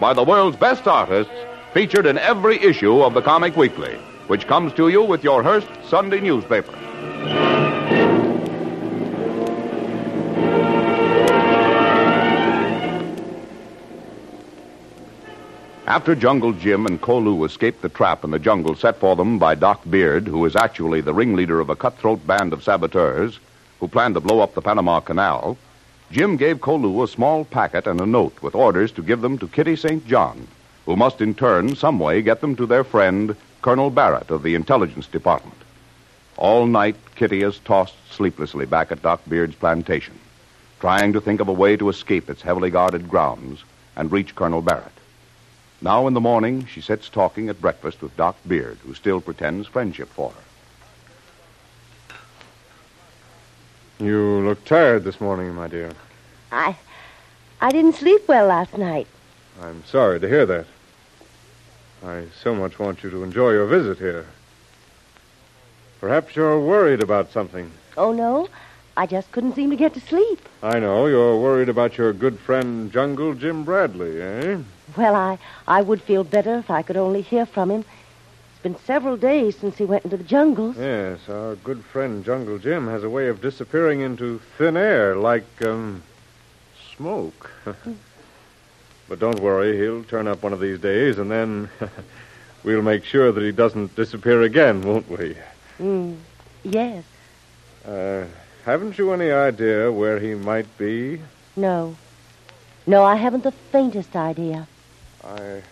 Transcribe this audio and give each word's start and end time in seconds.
by 0.00 0.12
the 0.12 0.22
world's 0.22 0.56
best 0.56 0.86
artists 0.86 1.32
featured 1.72 2.06
in 2.06 2.18
every 2.18 2.62
issue 2.62 3.00
of 3.02 3.14
the 3.14 3.22
Comic 3.22 3.56
Weekly, 3.56 3.94
which 4.26 4.46
comes 4.46 4.72
to 4.74 4.88
you 4.88 5.02
with 5.02 5.24
your 5.24 5.42
Hearst 5.42 5.68
Sunday 5.88 6.20
newspaper. 6.20 6.76
After 15.86 16.14
Jungle 16.14 16.52
Jim 16.52 16.86
and 16.86 17.00
Kolu 17.00 17.44
escaped 17.44 17.82
the 17.82 17.88
trap 17.90 18.24
in 18.24 18.30
the 18.30 18.38
jungle 18.38 18.74
set 18.74 18.96
for 18.96 19.14
them 19.14 19.38
by 19.38 19.54
Doc 19.54 19.82
Beard, 19.90 20.26
who 20.26 20.46
is 20.46 20.56
actually 20.56 21.02
the 21.02 21.12
ringleader 21.12 21.60
of 21.60 21.68
a 21.68 21.76
cutthroat 21.76 22.26
band 22.26 22.54
of 22.54 22.64
saboteurs 22.64 23.38
who 23.78 23.88
planned 23.88 24.14
to 24.14 24.20
blow 24.20 24.40
up 24.40 24.54
the 24.54 24.62
Panama 24.62 25.00
Canal, 25.00 25.58
Jim 26.12 26.36
gave 26.36 26.60
Kolu 26.60 27.02
a 27.02 27.08
small 27.08 27.42
packet 27.42 27.86
and 27.86 27.98
a 27.98 28.04
note 28.04 28.42
with 28.42 28.54
orders 28.54 28.92
to 28.92 29.02
give 29.02 29.22
them 29.22 29.38
to 29.38 29.48
Kitty 29.48 29.76
St. 29.76 30.06
John, 30.06 30.46
who 30.84 30.94
must 30.94 31.22
in 31.22 31.32
turn 31.32 31.74
some 31.74 31.98
way 31.98 32.20
get 32.20 32.42
them 32.42 32.54
to 32.56 32.66
their 32.66 32.84
friend, 32.84 33.34
Colonel 33.62 33.88
Barrett 33.88 34.30
of 34.30 34.42
the 34.42 34.54
Intelligence 34.54 35.06
Department. 35.06 35.56
All 36.36 36.66
night, 36.66 36.96
Kitty 37.14 37.40
has 37.40 37.58
tossed 37.60 37.94
sleeplessly 38.10 38.66
back 38.66 38.92
at 38.92 39.00
Doc 39.00 39.22
Beard's 39.26 39.54
plantation, 39.54 40.12
trying 40.80 41.14
to 41.14 41.20
think 41.20 41.40
of 41.40 41.48
a 41.48 41.52
way 41.52 41.78
to 41.78 41.88
escape 41.88 42.28
its 42.28 42.42
heavily 42.42 42.68
guarded 42.68 43.08
grounds 43.08 43.64
and 43.96 44.12
reach 44.12 44.34
Colonel 44.34 44.60
Barrett. 44.60 44.92
Now 45.80 46.06
in 46.06 46.12
the 46.12 46.20
morning, 46.20 46.66
she 46.66 46.82
sits 46.82 47.08
talking 47.08 47.48
at 47.48 47.62
breakfast 47.62 48.02
with 48.02 48.18
Doc 48.18 48.36
Beard, 48.46 48.76
who 48.84 48.92
still 48.92 49.22
pretends 49.22 49.66
friendship 49.66 50.10
for 50.10 50.28
her. 50.28 50.51
You 54.02 54.40
look 54.40 54.64
tired 54.64 55.04
this 55.04 55.20
morning, 55.20 55.54
my 55.54 55.68
dear. 55.68 55.92
I. 56.50 56.76
I 57.60 57.70
didn't 57.70 57.94
sleep 57.94 58.26
well 58.26 58.48
last 58.48 58.76
night. 58.76 59.06
I'm 59.62 59.84
sorry 59.84 60.18
to 60.18 60.28
hear 60.28 60.44
that. 60.44 60.66
I 62.04 62.24
so 62.42 62.52
much 62.52 62.80
want 62.80 63.04
you 63.04 63.10
to 63.10 63.22
enjoy 63.22 63.52
your 63.52 63.66
visit 63.66 63.98
here. 63.98 64.26
Perhaps 66.00 66.34
you're 66.34 66.58
worried 66.58 67.00
about 67.00 67.30
something. 67.30 67.70
Oh, 67.96 68.10
no? 68.10 68.48
I 68.96 69.06
just 69.06 69.30
couldn't 69.30 69.54
seem 69.54 69.70
to 69.70 69.76
get 69.76 69.94
to 69.94 70.00
sleep. 70.00 70.40
I 70.64 70.80
know. 70.80 71.06
You're 71.06 71.38
worried 71.40 71.68
about 71.68 71.96
your 71.96 72.12
good 72.12 72.40
friend 72.40 72.90
Jungle 72.90 73.34
Jim 73.34 73.62
Bradley, 73.62 74.20
eh? 74.20 74.58
Well, 74.96 75.14
I, 75.14 75.38
I 75.68 75.80
would 75.80 76.02
feel 76.02 76.24
better 76.24 76.56
if 76.56 76.72
I 76.72 76.82
could 76.82 76.96
only 76.96 77.20
hear 77.20 77.46
from 77.46 77.70
him. 77.70 77.84
Been 78.62 78.78
several 78.84 79.16
days 79.16 79.58
since 79.58 79.76
he 79.76 79.84
went 79.84 80.04
into 80.04 80.16
the 80.16 80.22
jungles. 80.22 80.76
Yes, 80.78 81.18
our 81.28 81.56
good 81.56 81.84
friend 81.84 82.24
Jungle 82.24 82.58
Jim 82.58 82.86
has 82.86 83.02
a 83.02 83.10
way 83.10 83.26
of 83.26 83.40
disappearing 83.40 84.02
into 84.02 84.40
thin 84.56 84.76
air 84.76 85.16
like, 85.16 85.44
um, 85.62 86.00
smoke. 86.96 87.50
but 89.08 89.18
don't 89.18 89.40
worry, 89.40 89.76
he'll 89.76 90.04
turn 90.04 90.28
up 90.28 90.44
one 90.44 90.52
of 90.52 90.60
these 90.60 90.78
days, 90.78 91.18
and 91.18 91.28
then 91.28 91.68
we'll 92.62 92.82
make 92.82 93.04
sure 93.04 93.32
that 93.32 93.42
he 93.42 93.50
doesn't 93.50 93.96
disappear 93.96 94.42
again, 94.42 94.82
won't 94.82 95.10
we? 95.10 95.36
Mm, 95.80 96.18
yes. 96.62 97.02
Uh, 97.84 98.26
haven't 98.64 98.96
you 98.96 99.10
any 99.12 99.32
idea 99.32 99.90
where 99.90 100.20
he 100.20 100.36
might 100.36 100.78
be? 100.78 101.20
No. 101.56 101.96
No, 102.86 103.02
I 103.02 103.16
haven't 103.16 103.42
the 103.42 103.50
faintest 103.50 104.14
idea. 104.14 104.68
I 105.24 105.62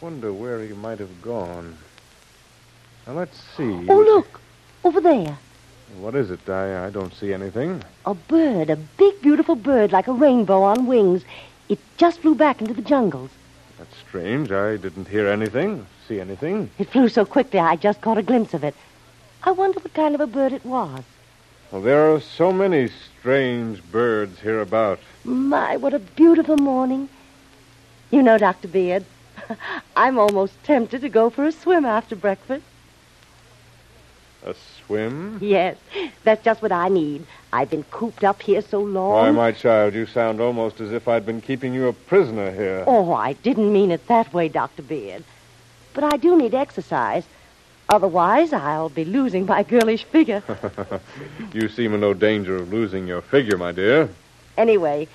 wonder 0.00 0.32
where 0.32 0.62
he 0.62 0.72
might 0.72 1.00
have 1.00 1.20
gone. 1.20 1.76
Now, 3.06 3.12
let's 3.12 3.38
see. 3.56 3.86
Oh, 3.88 4.00
look. 4.00 4.40
Over 4.82 5.00
there. 5.00 5.38
What 5.98 6.14
is 6.14 6.30
it? 6.30 6.48
I, 6.48 6.86
I 6.86 6.90
don't 6.90 7.12
see 7.14 7.32
anything. 7.32 7.82
A 8.06 8.14
bird. 8.14 8.70
A 8.70 8.76
big, 8.76 9.20
beautiful 9.20 9.54
bird 9.54 9.92
like 9.92 10.08
a 10.08 10.12
rainbow 10.12 10.62
on 10.62 10.86
wings. 10.86 11.22
It 11.68 11.78
just 11.96 12.20
flew 12.20 12.34
back 12.34 12.60
into 12.60 12.74
the 12.74 12.82
jungles. 12.82 13.30
That's 13.78 13.96
strange. 14.08 14.50
I 14.50 14.76
didn't 14.76 15.08
hear 15.08 15.28
anything, 15.28 15.86
see 16.08 16.20
anything. 16.20 16.70
It 16.78 16.90
flew 16.90 17.08
so 17.08 17.24
quickly 17.24 17.58
I 17.58 17.76
just 17.76 18.00
caught 18.00 18.18
a 18.18 18.22
glimpse 18.22 18.54
of 18.54 18.64
it. 18.64 18.74
I 19.42 19.50
wonder 19.50 19.80
what 19.80 19.94
kind 19.94 20.14
of 20.14 20.20
a 20.20 20.26
bird 20.26 20.52
it 20.52 20.64
was. 20.64 21.02
Well, 21.70 21.82
there 21.82 22.12
are 22.12 22.20
so 22.20 22.52
many 22.52 22.88
strange 23.18 23.82
birds 23.90 24.38
hereabout. 24.40 25.00
My, 25.24 25.76
what 25.76 25.92
a 25.92 25.98
beautiful 25.98 26.56
morning. 26.56 27.08
You 28.10 28.22
know, 28.22 28.38
Dr. 28.38 28.68
Beard, 28.68 29.04
I'm 29.96 30.18
almost 30.18 30.62
tempted 30.62 31.00
to 31.00 31.08
go 31.08 31.30
for 31.30 31.44
a 31.44 31.52
swim 31.52 31.84
after 31.84 32.14
breakfast. 32.14 32.64
A 34.46 34.54
swim? 34.86 35.38
Yes, 35.40 35.76
that's 36.22 36.44
just 36.44 36.60
what 36.60 36.70
I 36.70 36.88
need. 36.88 37.24
I've 37.52 37.70
been 37.70 37.84
cooped 37.84 38.24
up 38.24 38.42
here 38.42 38.60
so 38.60 38.80
long. 38.80 39.12
Why, 39.12 39.30
my 39.30 39.52
child, 39.52 39.94
you 39.94 40.04
sound 40.04 40.40
almost 40.40 40.80
as 40.80 40.92
if 40.92 41.08
I'd 41.08 41.24
been 41.24 41.40
keeping 41.40 41.72
you 41.72 41.88
a 41.88 41.92
prisoner 41.94 42.52
here. 42.52 42.84
Oh, 42.86 43.14
I 43.14 43.32
didn't 43.32 43.72
mean 43.72 43.90
it 43.90 44.06
that 44.08 44.34
way, 44.34 44.48
Dr. 44.48 44.82
Beard. 44.82 45.24
But 45.94 46.04
I 46.04 46.16
do 46.18 46.36
need 46.36 46.54
exercise. 46.54 47.24
Otherwise, 47.88 48.52
I'll 48.52 48.88
be 48.88 49.04
losing 49.04 49.46
my 49.46 49.62
girlish 49.62 50.04
figure. 50.04 50.42
you 51.52 51.68
seem 51.68 51.94
in 51.94 52.00
no 52.00 52.12
danger 52.12 52.56
of 52.56 52.72
losing 52.72 53.06
your 53.06 53.22
figure, 53.22 53.56
my 53.56 53.72
dear. 53.72 54.10
Anyway, 54.58 55.08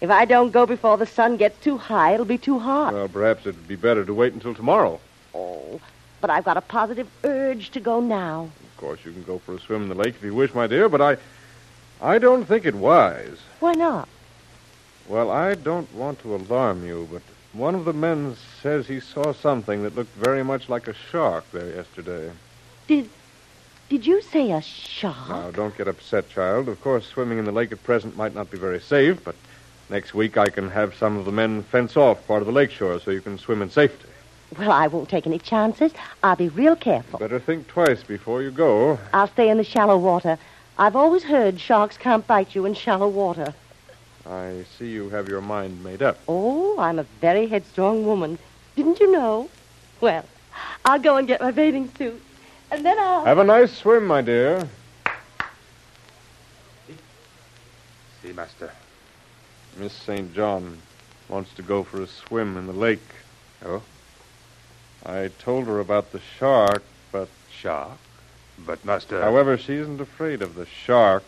if 0.00 0.10
I 0.10 0.24
don't 0.24 0.50
go 0.50 0.66
before 0.66 0.96
the 0.96 1.06
sun 1.06 1.36
gets 1.36 1.58
too 1.62 1.78
high, 1.78 2.14
it'll 2.14 2.26
be 2.26 2.38
too 2.38 2.58
hot. 2.58 2.94
Well, 2.94 3.08
perhaps 3.08 3.46
it'd 3.46 3.66
be 3.66 3.76
better 3.76 4.04
to 4.04 4.14
wait 4.14 4.32
until 4.32 4.54
tomorrow. 4.54 5.00
Oh, 5.34 5.80
but 6.20 6.30
I've 6.30 6.44
got 6.44 6.56
a 6.56 6.60
positive 6.60 7.08
urge 7.24 7.70
to 7.70 7.80
go 7.80 8.00
now. 8.00 8.50
Of 8.76 8.80
course, 8.80 9.00
you 9.06 9.12
can 9.12 9.22
go 9.22 9.38
for 9.38 9.54
a 9.54 9.58
swim 9.58 9.84
in 9.84 9.88
the 9.88 9.94
lake 9.94 10.16
if 10.16 10.22
you 10.22 10.34
wish, 10.34 10.52
my 10.52 10.66
dear, 10.66 10.90
but 10.90 11.00
I. 11.00 11.16
I 12.02 12.18
don't 12.18 12.44
think 12.44 12.66
it 12.66 12.74
wise. 12.74 13.38
Why 13.58 13.72
not? 13.72 14.06
Well, 15.08 15.30
I 15.30 15.54
don't 15.54 15.90
want 15.94 16.20
to 16.20 16.34
alarm 16.34 16.86
you, 16.86 17.08
but 17.10 17.22
one 17.54 17.74
of 17.74 17.86
the 17.86 17.94
men 17.94 18.36
says 18.60 18.86
he 18.86 19.00
saw 19.00 19.32
something 19.32 19.82
that 19.82 19.96
looked 19.96 20.14
very 20.14 20.44
much 20.44 20.68
like 20.68 20.88
a 20.88 20.92
shark 20.92 21.50
there 21.52 21.74
yesterday. 21.74 22.30
Did. 22.86 23.08
Did 23.88 24.06
you 24.06 24.20
say 24.20 24.52
a 24.52 24.60
shark? 24.60 25.30
Now, 25.30 25.50
don't 25.52 25.78
get 25.78 25.88
upset, 25.88 26.28
child. 26.28 26.68
Of 26.68 26.82
course, 26.82 27.06
swimming 27.06 27.38
in 27.38 27.46
the 27.46 27.52
lake 27.52 27.72
at 27.72 27.82
present 27.82 28.14
might 28.14 28.34
not 28.34 28.50
be 28.50 28.58
very 28.58 28.80
safe, 28.80 29.24
but 29.24 29.36
next 29.88 30.12
week 30.12 30.36
I 30.36 30.48
can 30.48 30.68
have 30.68 30.94
some 30.96 31.16
of 31.16 31.24
the 31.24 31.32
men 31.32 31.62
fence 31.62 31.96
off 31.96 32.26
part 32.26 32.42
of 32.42 32.46
the 32.46 32.52
lakeshore 32.52 33.00
so 33.00 33.10
you 33.10 33.22
can 33.22 33.38
swim 33.38 33.62
in 33.62 33.70
safety. 33.70 34.05
Well, 34.56 34.70
I 34.70 34.86
won't 34.86 35.08
take 35.08 35.26
any 35.26 35.38
chances. 35.38 35.92
I'll 36.22 36.36
be 36.36 36.48
real 36.48 36.76
careful. 36.76 37.18
Better 37.18 37.40
think 37.40 37.66
twice 37.66 38.02
before 38.02 38.42
you 38.42 38.50
go. 38.50 38.98
I'll 39.12 39.28
stay 39.28 39.48
in 39.48 39.56
the 39.56 39.64
shallow 39.64 39.98
water. 39.98 40.38
I've 40.78 40.94
always 40.94 41.24
heard 41.24 41.58
sharks 41.58 41.96
can't 41.96 42.26
bite 42.26 42.54
you 42.54 42.64
in 42.64 42.74
shallow 42.74 43.08
water. 43.08 43.54
I 44.24 44.64
see 44.78 44.88
you 44.88 45.08
have 45.10 45.28
your 45.28 45.40
mind 45.40 45.82
made 45.82 46.02
up. 46.02 46.18
Oh, 46.28 46.78
I'm 46.78 46.98
a 46.98 47.04
very 47.20 47.46
headstrong 47.46 48.04
woman. 48.04 48.38
Didn't 48.76 49.00
you 49.00 49.10
know? 49.10 49.48
Well, 50.00 50.24
I'll 50.84 50.98
go 50.98 51.16
and 51.16 51.26
get 51.26 51.40
my 51.40 51.50
bathing 51.50 51.90
suit. 51.96 52.20
And 52.70 52.84
then 52.84 52.98
I'll. 52.98 53.24
Have 53.24 53.38
a 53.38 53.44
nice 53.44 53.72
swim, 53.72 54.06
my 54.06 54.22
dear. 54.22 54.68
See, 58.22 58.32
Master. 58.32 58.72
Miss 59.76 59.92
St. 59.92 60.32
John 60.34 60.78
wants 61.28 61.52
to 61.54 61.62
go 61.62 61.84
for 61.84 62.02
a 62.02 62.06
swim 62.06 62.56
in 62.56 62.66
the 62.66 62.72
lake. 62.72 63.00
Oh? 63.64 63.82
I 65.06 65.30
told 65.38 65.66
her 65.66 65.78
about 65.78 66.12
the 66.12 66.20
shark, 66.38 66.82
but. 67.12 67.28
Shark? 67.50 67.98
But, 68.66 68.84
Master. 68.84 69.20
Uh, 69.20 69.24
However, 69.24 69.56
she 69.56 69.74
isn't 69.74 70.00
afraid 70.00 70.42
of 70.42 70.54
the 70.54 70.66
shark. 70.66 71.22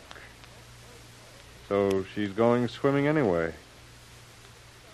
So 1.69 2.05
she's 2.15 2.31
going 2.31 2.69
swimming 2.69 3.07
anyway. 3.07 3.53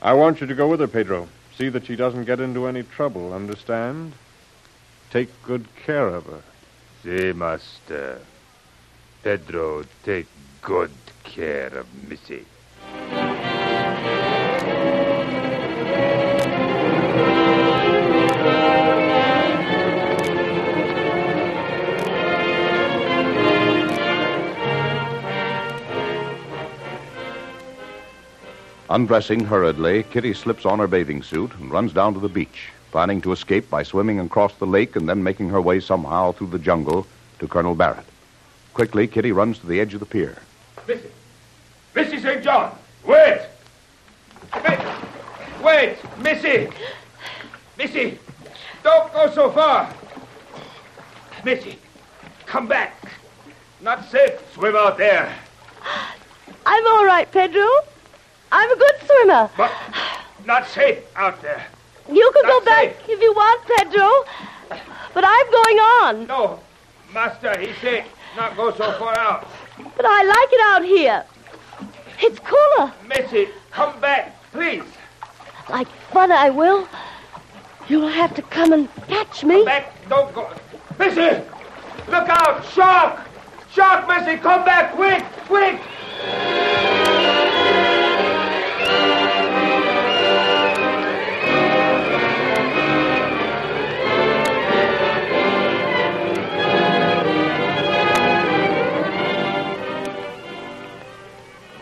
I 0.03 0.13
want 0.13 0.41
you 0.41 0.47
to 0.47 0.55
go 0.55 0.69
with 0.69 0.81
her, 0.81 0.89
Pedro. 0.89 1.29
See 1.57 1.69
that 1.71 1.87
she 1.87 1.97
doesn't 1.97 2.25
get 2.25 2.41
into 2.41 2.67
any 2.67 2.83
trouble, 2.83 3.33
understand? 3.33 4.13
Take 5.11 5.31
good 5.45 5.67
care 5.77 6.09
of 6.09 6.27
her. 6.27 6.43
See, 7.05 7.33
Master. 7.33 8.21
Pedro, 9.23 9.85
take 10.03 10.27
good 10.61 10.91
care 11.23 11.69
of 11.69 11.87
Missy. 12.09 12.45
Undressing 28.95 29.47
hurriedly, 29.47 30.05
Kitty 30.05 30.33
slips 30.33 30.65
on 30.65 30.79
her 30.79 30.87
bathing 30.87 31.21
suit 31.21 31.53
and 31.55 31.69
runs 31.69 31.93
down 31.93 32.15
to 32.15 32.21
the 32.21 32.29
beach, 32.29 32.69
planning 32.93 33.21
to 33.23 33.33
escape 33.33 33.69
by 33.69 33.83
swimming 33.83 34.21
across 34.21 34.55
the 34.55 34.69
lake 34.69 34.95
and 34.95 35.09
then 35.09 35.21
making 35.21 35.49
her 35.49 35.61
way 35.61 35.81
somehow 35.81 36.31
through 36.31 36.47
the 36.47 36.61
jungle 36.61 37.05
to 37.41 37.49
Colonel 37.49 37.75
Barrett. 37.75 38.07
Quickly, 38.73 39.09
Kitty 39.09 39.33
runs 39.33 39.59
to 39.59 39.67
the 39.67 39.81
edge 39.81 39.95
of 39.95 40.01
the 40.01 40.07
pier. 40.07 40.39
Missy! 40.87 41.09
Missy 41.93 42.21
St. 42.21 42.45
John! 42.45 42.73
Wait! 43.05 43.41
Wait! 44.63 44.79
Wait! 45.61 45.97
Missy! 46.19 46.69
Missy! 47.77 48.17
Don't 48.85 49.13
go 49.13 49.29
so 49.29 49.51
far! 49.51 49.93
Missy! 51.45 51.81
Come 52.47 52.69
back! 52.69 52.95
Not 53.81 54.09
safe. 54.09 54.41
Swim 54.55 54.77
out 54.77 54.99
there. 54.99 55.37
I'm 56.65 56.87
all 56.87 57.05
right, 57.05 57.29
Pedro. 57.33 57.67
I'm 58.57 58.71
a 58.71 58.77
good 58.77 58.95
swimmer. 59.05 59.51
But 59.57 59.73
not 60.47 60.69
safe 60.69 60.99
out 61.17 61.43
there. 61.43 61.67
You 62.09 62.31
can 62.33 62.45
go 62.45 62.61
back 62.65 62.95
safe. 62.95 63.09
if 63.09 63.21
you 63.21 63.33
want, 63.33 63.67
Pedro. 63.67 64.09
But 65.13 65.25
I'm 65.27 65.51
going 65.51 65.79
on. 65.79 66.27
No. 66.29 66.61
Master, 67.13 67.59
he 67.59 67.73
say 67.83 68.05
not 68.37 68.57
go 68.57 68.71
so 68.71 68.93
far 68.93 69.19
out. 69.19 69.49
But 69.97 70.07
I 70.07 70.23
like 70.23 70.53
it 70.53 70.61
out 70.61 70.85
here. 70.85 71.25
It's 72.21 72.39
cooler. 72.39 72.93
Missy, 73.09 73.49
come 73.73 73.99
back, 74.01 74.41
please. 74.53 74.85
Like 75.69 75.89
fun, 76.13 76.31
I 76.31 76.51
will. 76.51 76.87
You'll 77.89 78.07
have 78.07 78.37
to 78.37 78.43
come 78.43 78.73
and 78.73 78.89
catch 79.09 79.43
me. 79.43 79.57
Come 79.57 79.65
back. 79.65 80.09
Don't 80.09 80.33
go. 80.33 80.49
Missy! 80.97 81.43
Look 82.09 82.29
out! 82.29 82.65
Shark! 82.67 83.19
Shark, 83.73 84.07
Missy! 84.07 84.37
Come 84.39 84.65
back! 84.65 84.95
Quick! 84.95 85.25
Quick! 85.49 85.81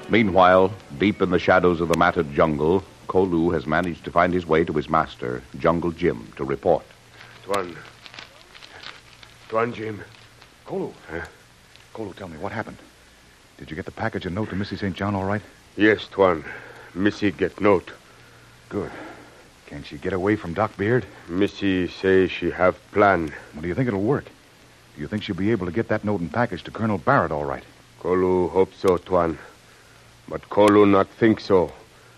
Meanwhile, 0.09 0.73
deep 0.99 1.23
in 1.23 1.31
the 1.31 1.39
shadows 1.39 1.81
of 1.81 1.89
the 1.89 1.97
matted 1.97 2.33
jungle, 2.35 2.85
Kolu 3.09 3.53
has 3.53 3.67
managed 3.67 4.05
to 4.05 4.11
find 4.11 4.33
his 4.33 4.47
way 4.47 4.65
to 4.65 4.73
his 4.73 4.89
master, 4.89 5.43
Jungle 5.59 5.91
Jim, 5.91 6.33
to 6.37 6.45
report. 6.45 6.85
Tuan. 7.45 7.77
Tuan, 9.49 9.73
Jim. 9.73 10.03
Kolu. 10.67 10.93
Kolu, 11.95 12.15
tell 12.17 12.29
me, 12.29 12.39
what 12.39 12.53
happened? 12.53 12.79
Did 13.59 13.71
you 13.71 13.77
get 13.77 13.85
the 13.85 13.91
package 13.93 14.27
and 14.27 14.35
note 14.35 14.51
to 14.51 14.57
Missy 14.57 14.77
St. 14.77 14.97
John 14.97 15.15
all 15.15 15.25
right? 15.25 15.43
Yes, 15.77 16.07
Tuan. 16.11 16.45
Missy 16.95 17.31
get 17.31 17.61
note. 17.61 17.93
Good. 18.69 18.91
Can 19.67 19.85
she 19.85 19.97
get 19.97 20.13
away 20.13 20.37
from 20.37 20.53
Doc 20.55 20.77
Beard? 20.77 21.07
Missy 21.29 21.89
say 21.89 22.29
she 22.29 22.51
have 22.51 22.77
plan. 22.93 23.33
Well, 23.53 23.63
do 23.63 23.69
you 23.69 23.75
think 23.75 23.89
it'll 23.89 24.03
work? 24.03 24.25
Do 24.95 25.01
you 25.01 25.07
think 25.07 25.23
she'll 25.23 25.37
be 25.37 25.51
able 25.51 25.67
to 25.67 25.73
get 25.73 25.89
that 25.89 26.05
note 26.05 26.21
and 26.21 26.33
package 26.33 26.65
to 26.65 26.71
Colonel 26.71 26.99
Barrett 26.99 27.33
all 27.33 27.45
right? 27.45 27.65
Kolu 28.01 28.51
hope 28.51 28.75
so, 28.75 28.99
Tuan. 28.99 29.39
But 30.29 30.49
Kolu 30.49 30.87
not 30.87 31.09
think 31.09 31.41
so. 31.41 31.73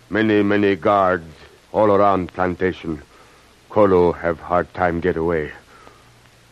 Many, 0.09 0.43
many 0.43 0.75
guards 0.75 1.31
all 1.71 1.91
around 1.91 2.33
plantation. 2.33 3.01
Kolu 3.69 4.13
have 4.13 4.39
hard 4.39 4.73
time 4.73 4.99
get 5.01 5.17
away. 5.17 5.51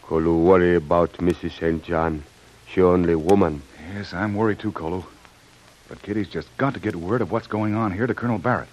Kolu 0.03 0.43
worry 0.43 0.75
about 0.75 1.13
Mrs. 1.13 1.59
St. 1.59 1.83
John. 1.83 2.23
She 2.67 2.81
only 2.81 3.15
woman. 3.15 3.61
Yes, 3.93 4.13
I'm 4.13 4.35
worried 4.35 4.59
too, 4.59 4.71
Kolu. 4.71 5.03
But 5.87 6.01
Kitty's 6.01 6.27
just 6.27 6.49
got 6.57 6.73
to 6.73 6.79
get 6.79 6.95
word 6.95 7.21
of 7.21 7.31
what's 7.31 7.47
going 7.47 7.75
on 7.75 7.91
here 7.91 8.07
to 8.07 8.13
Colonel 8.13 8.39
Barrett. 8.39 8.69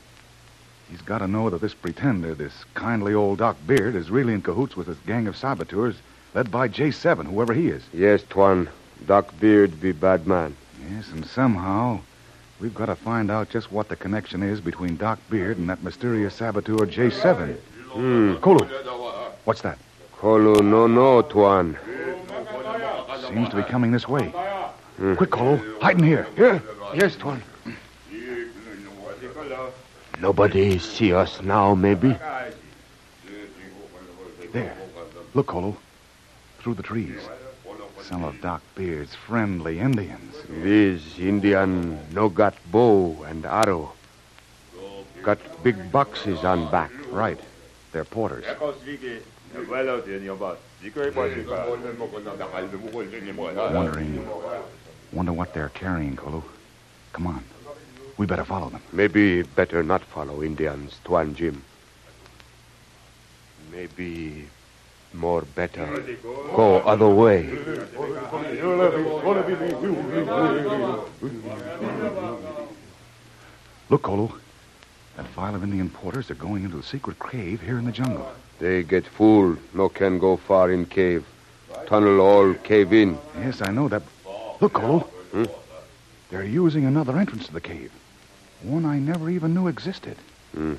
He's 0.90 1.02
got 1.02 1.18
to 1.18 1.28
know 1.28 1.50
that 1.50 1.60
this 1.60 1.74
pretender, 1.74 2.34
this 2.34 2.64
kindly 2.74 3.14
old 3.14 3.38
Doc 3.38 3.56
Beard, 3.66 3.94
is 3.94 4.10
really 4.10 4.32
in 4.32 4.42
cahoots 4.42 4.76
with 4.76 4.88
this 4.88 4.98
gang 5.06 5.28
of 5.28 5.36
saboteurs 5.36 5.96
led 6.34 6.50
by 6.50 6.68
J7, 6.68 7.26
whoever 7.26 7.52
he 7.52 7.68
is. 7.68 7.82
Yes, 7.92 8.22
Tuan. 8.28 8.68
Doc 9.06 9.38
Beard 9.38 9.80
be 9.80 9.92
bad 9.92 10.26
man. 10.26 10.56
Yes, 10.90 11.10
and 11.10 11.24
somehow 11.24 12.00
we've 12.60 12.74
got 12.74 12.86
to 12.86 12.94
find 12.96 13.30
out 13.30 13.48
just 13.48 13.72
what 13.72 13.88
the 13.88 13.96
connection 13.96 14.42
is 14.42 14.60
between 14.60 14.96
Doc 14.96 15.18
Beard 15.30 15.58
and 15.58 15.68
that 15.68 15.82
mysterious 15.82 16.34
saboteur 16.34 16.76
J7. 16.76 17.56
Hmm. 17.56 18.34
Kolu, 18.36 18.66
what's 19.44 19.62
that? 19.62 19.78
Kolu 20.16 20.62
no 20.62 20.86
no, 20.86 21.22
Tuan. 21.22 21.76
Seems 23.28 23.48
to 23.50 23.56
be 23.56 23.62
coming 23.62 23.90
this 23.90 24.06
way. 24.06 24.32
Quick, 25.16 25.30
Kolu, 25.30 25.80
hide 25.80 25.98
in 25.98 26.04
here. 26.04 26.26
Yeah. 26.36 26.60
Yes, 26.94 27.16
Tuan. 27.16 27.42
Nobody 30.20 30.78
see 30.78 31.14
us 31.14 31.40
now, 31.40 31.74
maybe? 31.74 32.16
There. 34.52 34.76
Look, 35.32 35.46
Kolu. 35.46 35.74
Through 36.58 36.74
the 36.74 36.82
trees. 36.82 37.22
Some 38.10 38.24
of 38.24 38.40
Doc 38.40 38.60
Beard's 38.74 39.14
friendly 39.14 39.78
Indians. 39.78 40.34
These 40.64 41.20
Indian 41.20 41.96
no 42.12 42.28
got 42.28 42.56
bow 42.72 43.22
and 43.22 43.46
arrow. 43.46 43.92
Got 45.22 45.38
big 45.62 45.92
boxes 45.92 46.42
on 46.42 46.68
back. 46.72 46.90
Right. 47.12 47.38
They're 47.92 48.04
porters. 48.04 48.44
Wondering. 53.56 54.28
Wonder 55.12 55.32
what 55.32 55.54
they're 55.54 55.68
carrying, 55.68 56.16
Kolu. 56.16 56.42
Come 57.12 57.28
on. 57.28 57.44
We 58.16 58.26
better 58.26 58.44
follow 58.44 58.70
them. 58.70 58.82
Maybe 58.92 59.42
better 59.42 59.84
not 59.84 60.02
follow 60.02 60.42
Indians, 60.42 60.98
Tuan 61.04 61.36
Jim. 61.36 61.62
Maybe 63.70 64.48
more 65.12 65.42
better 65.54 65.86
go 66.54 66.76
other 66.78 67.08
way. 67.08 67.42
Look, 73.88 74.02
Kolu. 74.02 74.32
That 75.16 75.26
file 75.26 75.54
of 75.54 75.62
Indian 75.62 75.90
porters 75.90 76.30
are 76.30 76.34
going 76.34 76.64
into 76.64 76.78
a 76.78 76.82
secret 76.82 77.18
cave 77.18 77.60
here 77.60 77.78
in 77.78 77.84
the 77.84 77.92
jungle. 77.92 78.30
They 78.58 78.82
get 78.82 79.06
fool, 79.06 79.56
no 79.74 79.88
can 79.88 80.18
go 80.18 80.36
far 80.36 80.70
in 80.70 80.86
cave. 80.86 81.26
Tunnel 81.86 82.20
all 82.20 82.54
cave 82.54 82.92
in. 82.92 83.18
Yes, 83.38 83.60
I 83.60 83.70
know 83.70 83.88
that. 83.88 84.02
Look, 84.60 84.74
Kolu. 84.74 85.00
Hmm? 85.32 85.44
They're 86.30 86.44
using 86.44 86.84
another 86.84 87.18
entrance 87.18 87.46
to 87.46 87.52
the 87.52 87.60
cave. 87.60 87.92
One 88.62 88.84
I 88.84 88.98
never 88.98 89.28
even 89.28 89.54
knew 89.54 89.66
existed. 89.68 90.16
Hmm. 90.54 90.74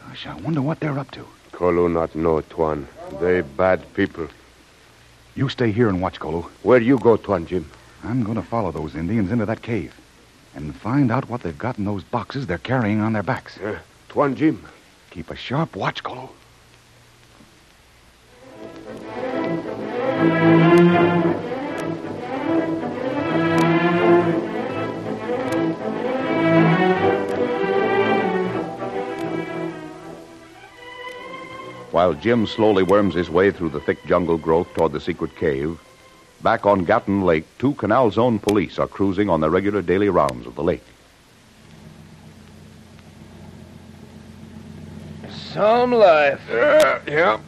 Gosh, 0.00 0.26
I 0.26 0.34
wonder 0.36 0.62
what 0.62 0.80
they're 0.80 0.98
up 0.98 1.10
to. 1.12 1.26
Kolu 1.62 1.88
not 1.88 2.16
know, 2.16 2.40
Tuan. 2.40 2.88
They 3.20 3.40
bad 3.40 3.80
people. 3.94 4.26
You 5.36 5.48
stay 5.48 5.70
here 5.70 5.88
and 5.88 6.02
watch, 6.02 6.18
Kolu. 6.18 6.42
Where 6.64 6.80
you 6.80 6.98
go, 6.98 7.16
Tuan 7.16 7.46
Jim? 7.46 7.70
I'm 8.02 8.24
going 8.24 8.34
to 8.34 8.42
follow 8.42 8.72
those 8.72 8.96
Indians 8.96 9.30
into 9.30 9.46
that 9.46 9.62
cave 9.62 9.94
and 10.56 10.74
find 10.74 11.12
out 11.12 11.28
what 11.28 11.42
they've 11.42 11.56
got 11.56 11.78
in 11.78 11.84
those 11.84 12.02
boxes 12.02 12.48
they're 12.48 12.58
carrying 12.58 13.00
on 13.00 13.12
their 13.12 13.22
backs. 13.22 13.58
Uh, 13.58 13.78
Tuan 14.08 14.34
Jim. 14.34 14.60
Keep 15.12 15.30
a 15.30 15.36
sharp 15.36 15.76
watch, 15.76 16.02
Kolu. 16.02 16.30
While 32.12 32.20
Jim 32.20 32.46
slowly 32.46 32.82
worms 32.82 33.14
his 33.14 33.30
way 33.30 33.50
through 33.50 33.70
the 33.70 33.80
thick 33.80 34.04
jungle 34.04 34.36
growth 34.36 34.68
toward 34.74 34.92
the 34.92 35.00
secret 35.00 35.34
cave, 35.34 35.80
back 36.42 36.66
on 36.66 36.84
Gatun 36.84 37.22
Lake, 37.24 37.46
two 37.56 37.72
Canal 37.72 38.10
Zone 38.10 38.38
police 38.38 38.78
are 38.78 38.86
cruising 38.86 39.30
on 39.30 39.40
their 39.40 39.48
regular 39.48 39.80
daily 39.80 40.10
rounds 40.10 40.46
of 40.46 40.54
the 40.54 40.62
lake. 40.62 40.84
Some 45.30 45.92
life. 45.92 46.50
Uh, 46.50 46.98
yeah. 47.08 47.40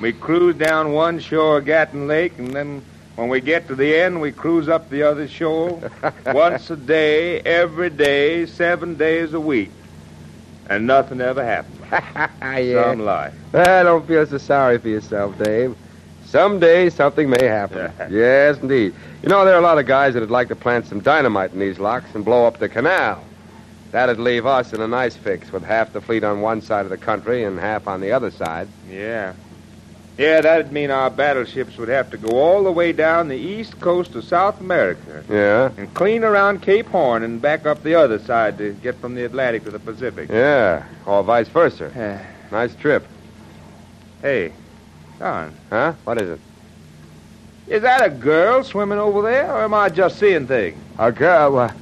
We 0.00 0.12
cruise 0.12 0.54
down 0.54 0.92
one 0.92 1.18
shore 1.18 1.58
of 1.58 1.64
Gatun 1.64 2.06
Lake, 2.06 2.38
and 2.38 2.52
then 2.52 2.84
when 3.16 3.28
we 3.28 3.40
get 3.40 3.66
to 3.66 3.74
the 3.74 3.92
end, 3.92 4.20
we 4.20 4.30
cruise 4.30 4.68
up 4.68 4.88
the 4.88 5.02
other 5.02 5.26
shore 5.26 5.80
once 6.26 6.70
a 6.70 6.76
day, 6.76 7.40
every 7.40 7.90
day, 7.90 8.46
seven 8.46 8.94
days 8.94 9.34
a 9.34 9.40
week. 9.40 9.72
And 10.70 10.86
nothing 10.86 11.20
ever 11.20 11.44
happens. 11.44 11.75
yeah. 12.42 12.90
Some 12.90 13.00
life. 13.00 13.34
I 13.54 13.82
don't 13.82 14.06
feel 14.06 14.26
so 14.26 14.38
sorry 14.38 14.78
for 14.78 14.88
yourself, 14.88 15.36
Dave. 15.38 15.76
Someday 16.24 16.90
something 16.90 17.30
may 17.30 17.44
happen. 17.44 17.92
yes, 18.10 18.58
indeed. 18.58 18.94
You 19.22 19.28
know, 19.28 19.44
there 19.44 19.54
are 19.54 19.58
a 19.58 19.62
lot 19.62 19.78
of 19.78 19.86
guys 19.86 20.14
that'd 20.14 20.30
like 20.30 20.48
to 20.48 20.56
plant 20.56 20.86
some 20.86 21.00
dynamite 21.00 21.52
in 21.52 21.60
these 21.60 21.78
locks 21.78 22.14
and 22.14 22.24
blow 22.24 22.46
up 22.46 22.58
the 22.58 22.68
canal. 22.68 23.22
That'd 23.92 24.18
leave 24.18 24.44
us 24.44 24.72
in 24.72 24.80
a 24.80 24.88
nice 24.88 25.16
fix 25.16 25.52
with 25.52 25.62
half 25.62 25.92
the 25.92 26.00
fleet 26.00 26.24
on 26.24 26.40
one 26.40 26.60
side 26.60 26.84
of 26.84 26.90
the 26.90 26.98
country 26.98 27.44
and 27.44 27.58
half 27.58 27.86
on 27.86 28.00
the 28.00 28.12
other 28.12 28.30
side. 28.30 28.68
Yeah. 28.90 29.34
Yeah, 30.18 30.40
that'd 30.40 30.72
mean 30.72 30.90
our 30.90 31.10
battleships 31.10 31.76
would 31.76 31.88
have 31.90 32.10
to 32.10 32.16
go 32.16 32.38
all 32.38 32.64
the 32.64 32.72
way 32.72 32.92
down 32.92 33.28
the 33.28 33.36
east 33.36 33.78
coast 33.80 34.14
of 34.14 34.24
South 34.24 34.60
America 34.60 35.22
Yeah. 35.28 35.70
and 35.76 35.92
clean 35.92 36.24
around 36.24 36.62
Cape 36.62 36.86
Horn 36.86 37.22
and 37.22 37.40
back 37.42 37.66
up 37.66 37.82
the 37.82 37.94
other 37.96 38.18
side 38.18 38.56
to 38.58 38.72
get 38.72 38.94
from 38.98 39.14
the 39.14 39.24
Atlantic 39.24 39.64
to 39.64 39.70
the 39.70 39.78
Pacific. 39.78 40.30
Yeah. 40.30 40.84
Or 41.04 41.22
vice 41.22 41.48
versa. 41.48 42.22
Nice 42.50 42.74
trip. 42.76 43.04
Hey, 44.22 44.52
Don, 45.18 45.52
Huh? 45.70 45.92
What 46.04 46.20
is 46.20 46.30
it? 46.30 46.40
is 47.68 47.82
that 47.82 48.02
a 48.04 48.08
girl 48.08 48.62
swimming 48.62 48.98
over 48.98 49.20
there, 49.22 49.52
or 49.52 49.64
am 49.64 49.74
I 49.74 49.88
just 49.90 50.18
seeing 50.18 50.46
things? 50.46 50.78
A 50.98 51.10
girl. 51.12 51.58
Uh, 51.58 51.72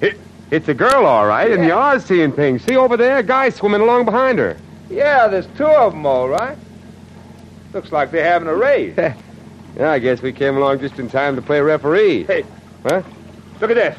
it, 0.00 0.18
it's 0.50 0.68
a 0.68 0.74
girl, 0.74 1.04
all 1.04 1.26
right, 1.26 1.50
and 1.50 1.64
you 1.64 1.74
are 1.74 1.98
seeing 2.00 2.30
things. 2.32 2.62
See 2.62 2.76
over 2.76 2.96
there? 2.96 3.18
A 3.18 3.22
guy 3.22 3.48
swimming 3.50 3.80
along 3.80 4.04
behind 4.04 4.38
her. 4.38 4.56
Yeah, 4.88 5.26
there's 5.28 5.46
two 5.58 5.66
of 5.66 5.92
them, 5.92 6.06
all 6.06 6.28
right. 6.28 6.56
Looks 7.74 7.90
like 7.90 8.12
they're 8.12 8.24
having 8.24 8.48
a 8.48 8.54
race. 8.54 8.96
Yeah, 9.76 9.90
I 9.90 9.98
guess 9.98 10.22
we 10.22 10.32
came 10.32 10.56
along 10.56 10.78
just 10.78 11.00
in 11.00 11.10
time 11.10 11.34
to 11.34 11.42
play 11.42 11.60
referee. 11.60 12.22
Hey. 12.26 12.44
Huh? 12.84 13.02
Look 13.60 13.72
at 13.72 13.74
that. 13.74 13.98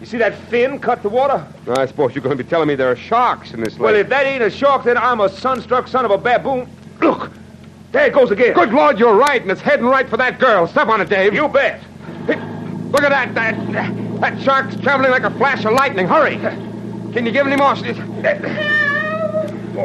You 0.00 0.06
see 0.06 0.18
that 0.18 0.34
fin 0.48 0.80
cut 0.80 1.04
the 1.04 1.08
water? 1.08 1.46
I 1.68 1.86
suppose 1.86 2.12
you're 2.12 2.24
going 2.24 2.36
to 2.36 2.42
be 2.42 2.50
telling 2.50 2.66
me 2.66 2.74
there 2.74 2.90
are 2.90 2.96
sharks 2.96 3.52
in 3.52 3.60
this 3.60 3.74
lake. 3.74 3.82
Well, 3.82 3.94
if 3.94 4.08
that 4.08 4.26
ain't 4.26 4.42
a 4.42 4.50
shark, 4.50 4.82
then 4.82 4.98
I'm 4.98 5.20
a 5.20 5.28
sunstruck 5.28 5.86
son 5.86 6.04
of 6.04 6.10
a 6.10 6.18
baboon. 6.18 6.68
Look, 7.00 7.30
there 7.92 8.06
it 8.06 8.14
goes 8.14 8.32
again. 8.32 8.52
Good 8.52 8.72
Lord, 8.72 8.98
you're 8.98 9.14
right, 9.14 9.40
and 9.40 9.48
it's 9.52 9.60
heading 9.60 9.86
right 9.86 10.08
for 10.08 10.16
that 10.16 10.40
girl. 10.40 10.66
Step 10.66 10.88
on 10.88 11.00
it, 11.00 11.08
Dave. 11.08 11.34
You 11.34 11.46
bet. 11.46 11.80
Look 12.26 13.04
at 13.04 13.10
that. 13.10 13.32
That, 13.32 14.20
that 14.20 14.42
shark's 14.42 14.74
traveling 14.74 15.12
like 15.12 15.22
a 15.22 15.30
flash 15.30 15.64
of 15.64 15.72
lightning. 15.74 16.08
Hurry. 16.08 16.38
Can 17.12 17.24
you 17.24 17.30
give 17.30 17.46
any 17.46 17.54
more? 17.54 17.76
Boy, 17.76 17.84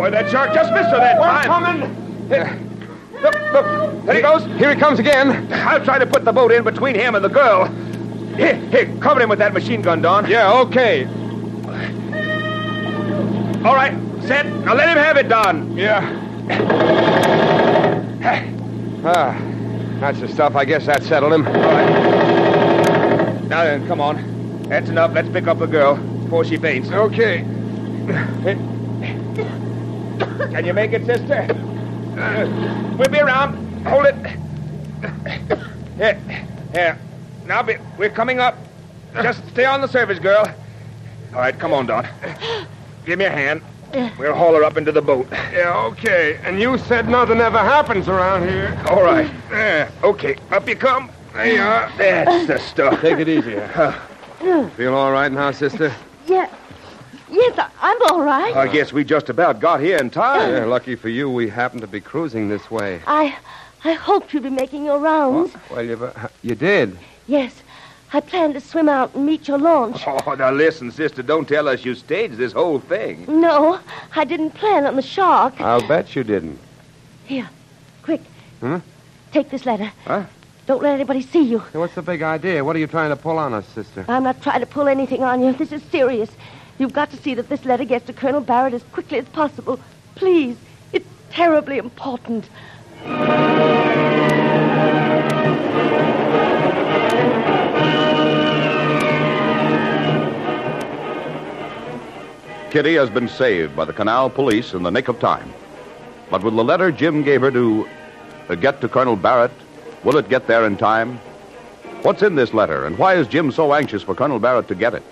that 0.09 0.31
shark 0.31 0.51
just 0.55 0.73
missed 0.73 0.89
her 0.89 0.97
that 0.97 1.19
We're 1.19 1.27
time. 1.27 1.45
coming. 1.45 2.74
Look, 3.21 3.35
look, 3.53 4.05
there 4.05 4.15
he 4.15 4.21
goes. 4.21 4.43
Here 4.57 4.73
he 4.73 4.79
comes 4.79 4.99
again. 4.99 5.51
I'll 5.51 5.83
try 5.83 5.97
to 5.97 6.05
put 6.05 6.25
the 6.25 6.33
boat 6.33 6.51
in 6.51 6.63
between 6.63 6.95
him 6.95 7.15
and 7.15 7.23
the 7.23 7.29
girl. 7.29 7.65
Here, 8.35 8.55
here, 8.55 8.97
cover 8.99 9.21
him 9.21 9.29
with 9.29 9.39
that 9.39 9.53
machine 9.53 9.81
gun, 9.81 10.01
Don. 10.01 10.29
Yeah, 10.29 10.59
okay. 10.61 11.05
All 13.63 13.73
right, 13.73 13.93
set. 14.23 14.45
Now 14.45 14.75
let 14.75 14.89
him 14.89 14.97
have 14.97 15.17
it, 15.17 15.29
Don. 15.29 15.75
Yeah. 15.77 16.21
Ah, 19.07 19.39
that's 19.99 20.19
the 20.19 20.27
stuff. 20.27 20.55
I 20.55 20.65
guess 20.65 20.87
that 20.87 21.03
settled 21.03 21.31
him. 21.31 21.45
All 21.45 21.53
right. 21.53 23.43
Now 23.47 23.63
then, 23.65 23.85
come 23.87 24.01
on. 24.01 24.63
That's 24.67 24.89
enough. 24.89 25.13
Let's 25.13 25.29
pick 25.29 25.45
up 25.45 25.59
the 25.59 25.67
girl 25.67 25.95
before 26.23 26.43
she 26.43 26.57
faints. 26.57 26.89
Okay. 26.89 27.45
Can 30.51 30.65
you 30.65 30.73
make 30.73 30.93
it, 30.93 31.05
sister? 31.05 31.64
Uh, 32.17 32.95
we'll 32.97 33.09
be 33.09 33.19
around. 33.19 33.55
Hold 33.85 34.05
it. 34.05 34.15
Here, 35.97 36.19
here. 36.73 36.99
Now 37.45 37.61
be, 37.61 37.75
we're 37.97 38.09
coming 38.09 38.39
up. 38.39 38.57
Just 39.13 39.47
stay 39.49 39.65
on 39.65 39.81
the 39.81 39.87
surface, 39.87 40.19
girl. 40.19 40.45
All 41.33 41.39
right, 41.39 41.57
come 41.57 41.73
on, 41.73 41.85
Don. 41.85 42.07
Give 43.05 43.19
me 43.19 43.25
a 43.25 43.29
hand. 43.29 43.61
We'll 44.17 44.35
haul 44.35 44.53
her 44.55 44.63
up 44.63 44.77
into 44.77 44.91
the 44.91 45.01
boat. 45.01 45.27
Yeah, 45.31 45.85
okay. 45.87 46.39
And 46.43 46.59
you 46.59 46.77
said 46.77 47.07
nothing 47.07 47.39
ever 47.39 47.59
happens 47.59 48.09
around 48.09 48.47
here. 48.47 48.77
All 48.89 49.03
right. 49.03 49.31
There. 49.49 49.91
Okay, 50.03 50.35
up 50.51 50.67
you 50.67 50.75
come. 50.75 51.09
There 51.33 51.53
you 51.53 51.61
are. 51.61 51.91
That's 51.97 52.47
the 52.47 52.57
stuff. 52.59 52.99
Take 53.01 53.19
it 53.19 53.29
easy. 53.29 53.55
Feel 54.75 54.93
all 54.95 55.11
right 55.11 55.31
now, 55.31 55.51
sister? 55.51 55.93
Yeah. 56.27 56.49
Yes, 57.35 57.59
I- 57.59 57.69
I'm 57.81 58.01
all 58.11 58.21
right. 58.21 58.55
I 58.55 58.67
guess 58.67 58.93
we 58.93 59.03
just 59.03 59.29
about 59.29 59.59
got 59.59 59.81
here 59.81 59.97
in 59.97 60.09
time. 60.09 60.51
Yeah, 60.53 60.65
lucky 60.65 60.95
for 60.95 61.09
you, 61.09 61.29
we 61.29 61.49
happened 61.49 61.81
to 61.81 61.87
be 61.87 61.99
cruising 61.99 62.47
this 62.47 62.71
way. 62.71 63.01
I 63.07 63.35
I 63.83 63.93
hoped 63.93 64.33
you'd 64.33 64.43
be 64.43 64.49
making 64.49 64.85
your 64.85 64.99
rounds. 64.99 65.53
Well, 65.69 65.83
you, 65.83 66.11
you 66.41 66.55
did. 66.55 66.97
Yes. 67.27 67.61
I 68.13 68.19
planned 68.21 68.53
to 68.53 68.61
swim 68.61 68.87
out 68.87 69.13
and 69.13 69.25
meet 69.25 69.47
your 69.47 69.57
launch. 69.59 70.01
Oh, 70.07 70.33
now 70.35 70.49
listen, 70.51 70.91
sister, 70.91 71.21
don't 71.21 71.47
tell 71.47 71.67
us 71.67 71.83
you 71.85 71.93
staged 71.95 72.37
this 72.37 72.53
whole 72.53 72.79
thing. 72.79 73.25
No, 73.27 73.79
I 74.15 74.23
didn't 74.23 74.51
plan 74.51 74.85
on 74.87 74.95
the 74.95 75.01
shark. 75.01 75.59
I'll 75.59 75.85
bet 75.87 76.15
you 76.15 76.23
didn't. 76.23 76.57
Here, 77.25 77.49
quick. 78.03 78.21
Huh? 78.61 78.79
Take 79.33 79.49
this 79.49 79.65
letter. 79.65 79.91
Huh? 80.05 80.23
Don't 80.65 80.81
let 80.81 80.93
anybody 80.93 81.21
see 81.21 81.41
you. 81.43 81.59
Hey, 81.59 81.77
what's 81.79 81.93
the 81.93 82.01
big 82.01 82.21
idea? 82.23 82.63
What 82.63 82.75
are 82.75 82.79
you 82.79 82.87
trying 82.87 83.09
to 83.09 83.15
pull 83.15 83.37
on 83.37 83.53
us, 83.53 83.67
sister? 83.67 84.05
I'm 84.07 84.23
not 84.23 84.41
trying 84.41 84.61
to 84.61 84.65
pull 84.65 84.87
anything 84.87 85.21
on 85.23 85.43
you. 85.43 85.53
This 85.53 85.71
is 85.71 85.83
serious. 85.91 86.29
You've 86.77 86.93
got 86.93 87.09
to 87.11 87.17
see 87.17 87.33
that 87.35 87.47
this 87.47 87.63
letter 87.63 87.85
gets 87.85 88.05
to 88.07 88.13
Colonel 88.13 88.41
Barrett 88.41 88.73
as 88.73 88.83
quickly 88.83 89.17
as 89.17 89.25
possible. 89.29 89.79
Please. 90.15 90.57
It's 90.91 91.07
terribly 91.31 91.77
important. 91.77 92.49
Kitty 102.71 102.95
has 102.95 103.09
been 103.09 103.29
saved 103.29 103.73
by 103.73 103.85
the 103.85 103.93
canal 103.93 104.29
police 104.29 104.73
in 104.73 104.83
the 104.83 104.91
nick 104.91 105.07
of 105.07 105.17
time. 105.19 105.53
But 106.29 106.43
will 106.43 106.51
the 106.51 106.63
letter 106.63 106.91
Jim 106.91 107.23
gave 107.23 107.39
her 107.39 107.51
to 107.51 107.87
uh, 108.49 108.55
get 108.55 108.81
to 108.81 108.89
Colonel 108.89 109.15
Barrett, 109.15 109.51
will 110.03 110.17
it 110.17 110.27
get 110.27 110.47
there 110.47 110.65
in 110.65 110.75
time? 110.75 111.17
What's 112.01 112.21
in 112.21 112.35
this 112.35 112.53
letter, 112.53 112.85
and 112.85 112.97
why 112.97 113.15
is 113.15 113.29
Jim 113.29 113.49
so 113.51 113.73
anxious 113.73 114.03
for 114.03 114.13
Colonel 114.13 114.39
Barrett 114.39 114.67
to 114.67 114.75
get 114.75 114.93
it? 114.93 115.03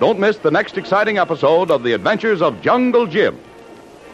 Don't 0.00 0.18
miss 0.18 0.38
the 0.38 0.50
next 0.50 0.78
exciting 0.78 1.18
episode 1.18 1.70
of 1.70 1.82
The 1.82 1.92
Adventures 1.92 2.40
of 2.40 2.62
Jungle 2.62 3.06
Jim. 3.06 3.38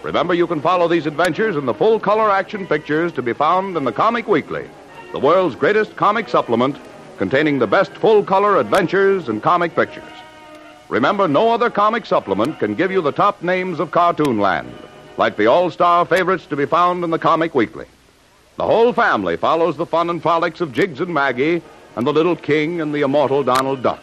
Remember, 0.03 0.35
you 0.35 0.49
can 0.49 0.61
follow 0.61 0.89
these 0.89 1.07
adventures 1.07 1.55
in 1.55 1.65
the 1.65 1.73
full 1.73 2.01
color 2.01 2.29
action 2.29 2.67
pictures 2.67 3.13
to 3.13 3.23
be 3.23 3.33
found 3.33 3.77
in 3.77 3.85
the 3.85 3.93
Comic 3.93 4.27
Weekly, 4.27 4.69
the 5.13 5.21
world's 5.21 5.55
greatest 5.55 5.95
comic 5.95 6.29
supplement 6.29 6.77
containing 7.19 7.61
the 7.61 7.69
best 7.69 7.93
full 7.93 8.25
color 8.25 8.59
adventures 8.59 9.29
and 9.29 9.41
comic 9.41 9.77
pictures. 9.77 10.03
Remember, 10.89 11.29
no 11.29 11.51
other 11.51 11.71
comic 11.71 12.05
supplement 12.05 12.59
can 12.59 12.75
give 12.75 12.91
you 12.91 13.01
the 13.01 13.13
top 13.13 13.41
names 13.45 13.79
of 13.79 13.93
Cartoon 13.93 14.41
Land, 14.41 14.75
like 15.19 15.37
the 15.37 15.47
all 15.47 15.71
star 15.71 16.05
favorites 16.05 16.47
to 16.47 16.57
be 16.57 16.67
found 16.67 17.05
in 17.05 17.11
the 17.11 17.19
Comic 17.19 17.55
Weekly. 17.55 17.87
The 18.57 18.67
whole 18.67 18.93
family 18.93 19.37
follows 19.37 19.77
the 19.77 19.87
fun 19.87 20.11
and 20.11 20.21
frolics 20.21 20.61
of 20.61 20.73
Jiggs 20.73 20.99
and 20.99 21.15
Maggie 21.15 21.63
and 21.95 22.05
the 22.05 22.13
little 22.13 22.35
king 22.35 22.81
and 22.81 22.93
the 22.93 23.03
immortal 23.03 23.45
Donald 23.45 23.85
Duck, 23.85 24.03